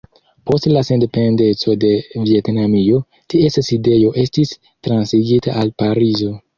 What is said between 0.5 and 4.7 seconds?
Post la sendependeco de Vjetnamio, ties sidejo estis